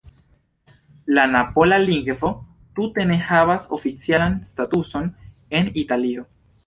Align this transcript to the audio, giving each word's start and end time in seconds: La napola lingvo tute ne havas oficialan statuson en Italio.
La 1.17 1.25
napola 1.33 1.77
lingvo 1.83 2.31
tute 2.79 3.05
ne 3.11 3.17
havas 3.27 3.69
oficialan 3.79 4.39
statuson 4.49 5.11
en 5.61 5.71
Italio. 5.85 6.27